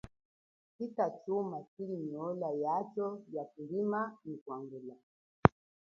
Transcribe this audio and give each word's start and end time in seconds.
Hita 0.77 1.05
chuma 1.23 1.57
tshili 1.69 1.95
nyi 2.05 2.15
ola 2.29 2.49
yacho 2.63 3.01
ola 3.11 3.21
ya 3.35 3.43
kulima 3.51 3.99
nyi 4.25 4.35
ola 4.35 4.37
ya 4.37 4.41
kwangula. 4.43 4.95